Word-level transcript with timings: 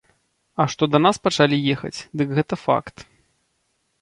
А 0.63 0.65
што 0.73 0.83
да 0.93 1.01
нас 1.05 1.19
пачалі 1.27 1.59
ехаць, 1.75 1.99
дык 2.23 2.27
гэта 2.39 2.61
факт. 2.65 2.95